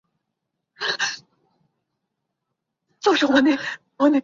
[0.01, 0.01] 在果阿他又因负
[3.17, 3.57] 债被
[3.97, 4.19] 关押。